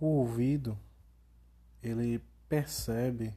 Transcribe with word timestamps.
O 0.00 0.06
ouvido, 0.06 0.78
ele 1.82 2.24
percebe 2.48 3.34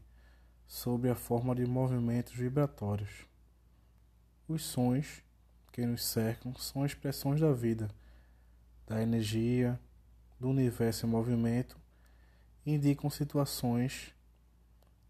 sob 0.66 1.10
a 1.10 1.16
forma 1.16 1.54
de 1.54 1.66
movimentos 1.66 2.34
vibratórios. 2.34 3.28
Os 4.48 4.64
sons 4.64 5.22
que 5.74 5.86
nos 5.86 6.06
cercam 6.06 6.56
são 6.56 6.86
expressões 6.86 7.42
da 7.42 7.52
vida, 7.52 7.90
da 8.88 9.02
energia, 9.02 9.78
do 10.40 10.48
universo 10.50 11.06
em 11.06 11.10
movimento, 11.10 11.78
indicam 12.66 13.10
situações 13.10 14.14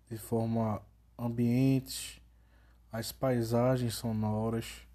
de 0.09 0.17
forma 0.17 0.81
ambientes, 1.15 2.19
as 2.91 3.11
paisagens 3.11 3.93
sonoras, 3.93 4.87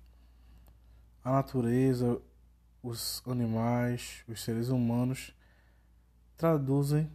a 1.23 1.31
natureza, 1.31 2.21
os 2.83 3.23
animais, 3.29 4.25
os 4.27 4.43
seres 4.43 4.71
humanos 4.71 5.38
traduzem 6.39 7.11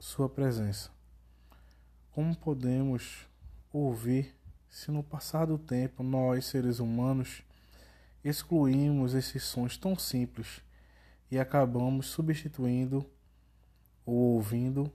sua 0.00 0.28
presença. 0.28 0.90
Como 2.10 2.36
podemos 2.36 3.28
ouvir 3.72 4.34
se 4.68 4.90
no 4.90 5.04
passar 5.04 5.46
do 5.46 5.56
tempo 5.56 6.02
nós, 6.02 6.46
seres 6.46 6.80
humanos, 6.80 7.44
excluímos 8.24 9.14
esses 9.14 9.44
sons 9.44 9.76
tão 9.76 9.96
simples 9.96 10.60
e 11.30 11.38
acabamos 11.38 12.06
substituindo 12.06 13.08
ou 14.04 14.16
ouvindo 14.34 14.92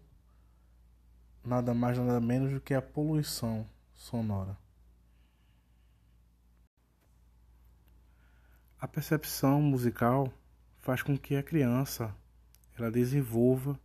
nada 1.41 1.73
mais 1.73 1.97
nada 1.97 2.19
menos 2.19 2.51
do 2.51 2.59
que 2.59 2.73
a 2.73 2.81
poluição 2.81 3.65
sonora. 3.93 4.57
A 8.77 8.85
percepção 8.85 9.61
musical 9.61 10.29
faz 10.81 11.01
com 11.01 11.17
que 11.17 11.37
a 11.37 11.43
criança 11.43 12.13
ela 12.77 12.91
desenvolva 12.91 13.79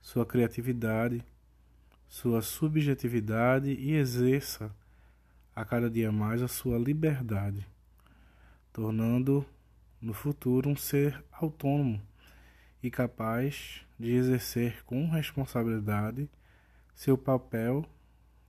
sua 0.00 0.26
criatividade, 0.26 1.24
sua 2.08 2.42
subjetividade 2.42 3.70
e 3.70 3.92
exerça 3.94 4.74
a 5.54 5.64
cada 5.64 5.90
dia 5.90 6.12
mais 6.12 6.42
a 6.42 6.48
sua 6.48 6.78
liberdade, 6.78 7.66
tornando 8.72 9.44
no 10.00 10.12
futuro 10.12 10.68
um 10.68 10.76
ser 10.76 11.24
autônomo 11.32 12.00
e 12.82 12.90
capaz 12.90 13.84
de 13.98 14.12
exercer 14.12 14.84
com 14.84 15.08
responsabilidade 15.08 16.28
seu 16.94 17.16
papel 17.16 17.84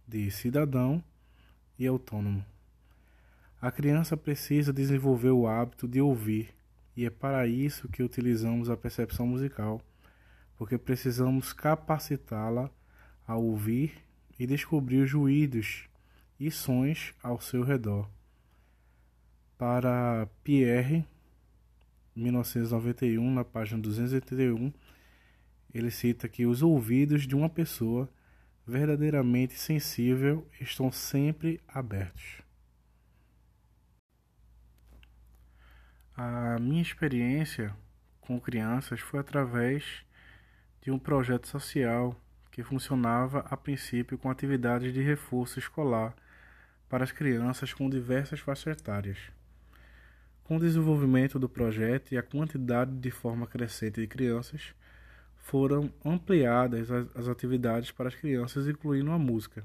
de 0.07 0.29
cidadão 0.31 1.03
e 1.77 1.85
autônomo. 1.87 2.45
A 3.61 3.71
criança 3.71 4.15
precisa 4.15 4.71
desenvolver 4.71 5.31
o 5.31 5.47
hábito 5.47 5.87
de 5.87 5.99
ouvir, 5.99 6.53
e 6.97 7.05
é 7.05 7.11
para 7.11 7.45
isso 7.45 7.87
que 7.87 8.01
utilizamos 8.01 8.71
a 8.71 8.75
percepção 8.75 9.27
musical, 9.27 9.79
porque 10.57 10.79
precisamos 10.79 11.53
capacitá-la 11.53 12.71
a 13.27 13.35
ouvir 13.35 13.93
e 14.39 14.47
descobrir 14.47 15.03
os 15.03 15.13
ruídos 15.13 15.87
e 16.39 16.49
sons 16.49 17.13
ao 17.21 17.39
seu 17.39 17.61
redor. 17.61 18.09
Para 19.59 20.27
Pierre, 20.43 21.05
1991, 22.15 23.31
na 23.31 23.45
página 23.45 23.79
281, 23.79 24.73
ele 25.71 25.91
cita 25.91 26.27
que 26.27 26.47
os 26.47 26.63
ouvidos 26.63 27.27
de 27.27 27.35
uma 27.35 27.47
pessoa 27.49 28.09
verdadeiramente 28.65 29.53
sensível 29.53 30.47
estão 30.59 30.91
sempre 30.91 31.61
abertos. 31.67 32.46
A 36.19 36.57
minha 36.59 36.81
experiência 36.81 37.75
com 38.21 38.41
crianças 38.41 38.99
foi 38.99 39.19
através 39.19 40.03
de 40.81 40.89
um 40.89 40.97
projeto 40.97 41.47
social 41.47 42.19
que 42.49 42.63
funcionava 42.63 43.45
a 43.51 43.55
princípio 43.55 44.17
com 44.17 44.27
atividades 44.31 44.91
de 44.91 44.99
reforço 44.99 45.59
escolar 45.59 46.15
para 46.89 47.03
as 47.03 47.11
crianças 47.11 47.71
com 47.71 47.87
diversas 47.87 48.39
faixas 48.39 48.75
etárias. 48.75 49.19
Com 50.43 50.57
o 50.57 50.59
desenvolvimento 50.59 51.37
do 51.37 51.47
projeto 51.47 52.11
e 52.11 52.17
a 52.17 52.23
quantidade 52.23 52.95
de 52.97 53.11
forma 53.11 53.45
crescente 53.45 54.01
de 54.01 54.07
crianças, 54.07 54.73
foram 55.37 55.93
ampliadas 56.03 56.89
as, 56.89 57.27
atividades 57.27 57.91
para 57.91 58.07
as 58.07 58.15
crianças, 58.15 58.67
incluindo 58.67 59.11
a 59.11 59.19
música. 59.19 59.63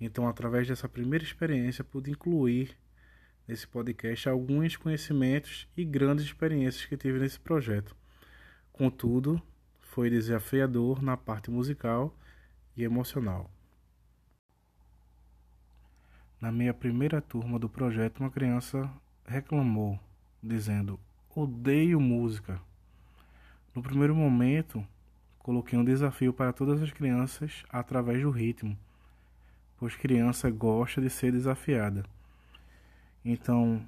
Então, 0.00 0.28
através 0.28 0.68
dessa 0.68 0.88
primeira 0.88 1.24
experiência, 1.24 1.82
pude 1.82 2.12
incluir 2.12 2.76
nesse 3.46 3.66
podcast 3.66 4.28
alguns 4.28 4.76
conhecimentos 4.76 5.68
e 5.76 5.84
grandes 5.84 6.24
experiências 6.24 6.84
que 6.84 6.96
tive 6.96 7.18
nesse 7.18 7.38
projeto. 7.38 7.96
Contudo, 8.72 9.40
foi 9.80 10.08
desafiador 10.08 11.02
na 11.02 11.16
parte 11.16 11.50
musical 11.50 12.14
e 12.76 12.82
emocional. 12.82 13.50
Na 16.40 16.50
minha 16.50 16.74
primeira 16.74 17.20
turma 17.20 17.58
do 17.58 17.68
projeto, 17.68 18.20
uma 18.20 18.30
criança 18.30 18.90
reclamou, 19.24 19.98
dizendo: 20.42 20.98
Odeio 21.34 22.00
música. 22.00 22.60
No 23.74 23.82
primeiro 23.82 24.14
momento, 24.14 24.84
coloquei 25.38 25.78
um 25.78 25.84
desafio 25.84 26.32
para 26.32 26.52
todas 26.52 26.82
as 26.82 26.90
crianças 26.90 27.64
através 27.70 28.22
do 28.22 28.30
ritmo, 28.30 28.76
pois 29.78 29.94
criança 29.94 30.50
gosta 30.50 31.00
de 31.00 31.08
ser 31.08 31.32
desafiada. 31.32 32.04
Então, 33.24 33.86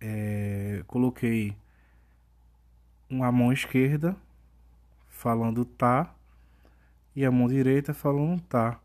é, 0.00 0.82
coloquei 0.86 1.56
uma 3.08 3.30
mão 3.30 3.52
esquerda 3.52 4.16
falando 5.08 5.64
tá 5.64 6.14
e 7.14 7.24
a 7.24 7.30
mão 7.30 7.48
direita 7.48 7.92
falando 7.92 8.40
tá. 8.42 8.80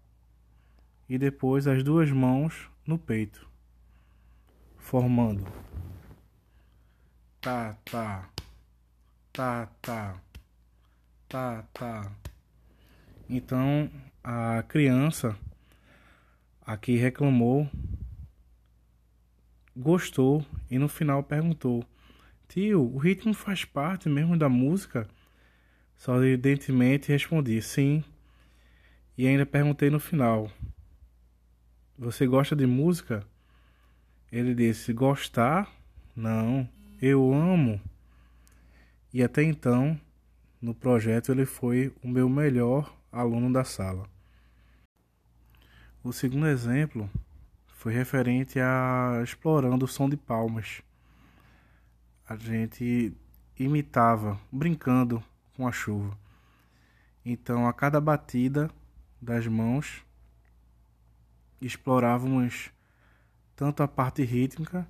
E 1.09 1.17
depois 1.17 1.67
as 1.67 1.83
duas 1.83 2.11
mãos 2.11 2.69
no 2.85 2.97
peito, 2.97 3.47
formando 4.77 5.45
tá, 7.47 7.77
tá, 7.85 8.29
tá, 9.31 9.69
tá, 9.81 10.21
tá, 11.29 11.63
tá. 11.73 12.11
Então 13.29 13.89
a 14.21 14.61
criança 14.63 15.33
aqui 16.65 16.97
reclamou 16.97 17.69
gostou 19.77 20.43
e 20.69 20.79
no 20.79 20.89
final 20.89 21.23
perguntou: 21.23 21.85
Tio, 22.47 22.81
o 22.81 22.97
ritmo 22.97 23.33
faz 23.33 23.63
parte 23.63 24.09
mesmo 24.09 24.37
da 24.37 24.49
música? 24.49 25.07
Sorridentemente 25.95 27.11
respondi: 27.11 27.61
Sim. 27.61 28.03
E 29.17 29.27
ainda 29.27 29.45
perguntei 29.45 29.89
no 29.89 29.99
final: 29.99 30.51
Você 31.97 32.25
gosta 32.25 32.55
de 32.55 32.65
música? 32.65 33.23
Ele 34.31 34.55
disse: 34.55 34.91
Gostar? 34.91 35.71
Não, 36.15 36.67
eu 36.99 37.31
amo. 37.33 37.79
E 39.13 39.23
até 39.23 39.43
então, 39.43 39.99
no 40.61 40.73
projeto, 40.73 41.31
ele 41.31 41.45
foi 41.45 41.93
o 42.03 42.07
meu 42.07 42.27
melhor 42.27 42.93
aluno 43.11 43.53
da 43.53 43.63
sala. 43.63 44.09
O 46.03 46.11
segundo 46.11 46.47
exemplo 46.47 47.09
foi 47.77 47.93
referente 47.93 48.59
a 48.59 49.21
explorando 49.23 49.85
o 49.85 49.87
som 49.87 50.09
de 50.09 50.17
palmas. 50.17 50.81
A 52.27 52.35
gente 52.35 53.15
imitava, 53.57 54.39
brincando 54.51 55.23
com 55.55 55.67
a 55.67 55.71
chuva. 55.71 56.17
Então, 57.23 57.67
a 57.67 57.71
cada 57.71 58.01
batida 58.01 58.67
das 59.21 59.45
mãos, 59.45 60.03
explorávamos 61.61 62.71
tanto 63.55 63.83
a 63.83 63.87
parte 63.87 64.23
rítmica, 64.23 64.87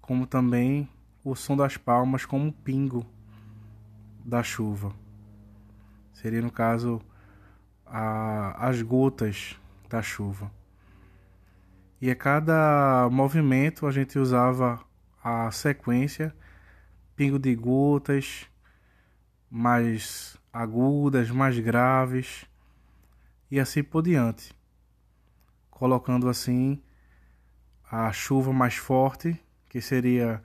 como 0.00 0.24
também 0.24 0.88
o 1.24 1.34
som 1.34 1.56
das 1.56 1.76
palmas 1.76 2.24
como 2.24 2.52
pingo 2.52 3.04
da 4.24 4.40
chuva. 4.44 4.94
Seria, 6.12 6.40
no 6.40 6.50
caso, 6.52 7.02
a, 7.84 8.68
as 8.68 8.82
gotas 8.82 9.58
da 9.88 10.00
chuva. 10.00 10.57
E 12.00 12.10
a 12.10 12.14
cada 12.14 13.08
movimento 13.10 13.86
a 13.86 13.90
gente 13.90 14.18
usava 14.18 14.80
a 15.22 15.50
sequência 15.50 16.34
pingo 17.16 17.38
de 17.38 17.52
gotas 17.56 18.46
mais 19.50 20.38
agudas, 20.52 21.30
mais 21.30 21.58
graves 21.58 22.46
e 23.50 23.58
assim 23.58 23.82
por 23.82 24.02
diante, 24.02 24.54
colocando 25.68 26.28
assim 26.28 26.80
a 27.90 28.12
chuva 28.12 28.52
mais 28.52 28.76
forte, 28.76 29.36
que 29.68 29.80
seria 29.80 30.40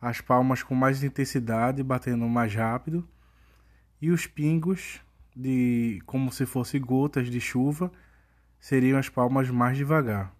as 0.00 0.20
palmas 0.22 0.62
com 0.62 0.74
mais 0.74 1.02
intensidade, 1.02 1.82
batendo 1.82 2.26
mais 2.26 2.54
rápido, 2.54 3.06
e 4.00 4.10
os 4.10 4.26
pingos 4.26 5.00
de 5.36 6.00
como 6.06 6.32
se 6.32 6.46
fossem 6.46 6.80
gotas 6.80 7.28
de 7.28 7.40
chuva, 7.40 7.92
seriam 8.58 8.98
as 8.98 9.10
palmas 9.10 9.50
mais 9.50 9.76
devagar. 9.76 10.33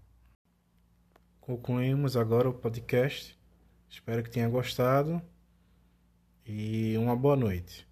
Concluímos 1.44 2.17
agora 2.17 2.49
o 2.49 2.55
podcast. 2.55 3.38
Espero 3.87 4.23
que 4.23 4.31
tenha 4.31 4.49
gostado 4.49 5.20
e 6.46 6.96
uma 6.96 7.14
boa 7.14 7.37
noite. 7.37 7.87